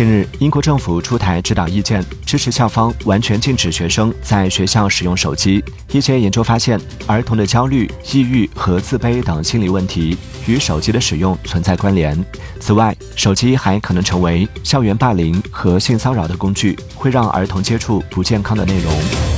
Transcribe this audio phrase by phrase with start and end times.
[0.00, 5.62] 近日英国政府出台指导意见支持校方完全禁止学生在学校使用手机。
[5.92, 10.16] 一些研究发现儿童的焦虑抑郁和自卑等心理问题
[10.46, 12.18] 与手机的使用存在关联。
[12.58, 19.29] 此外手机还可能成为校园霸凌和性骚扰的工具会让儿童接触不健康的内容。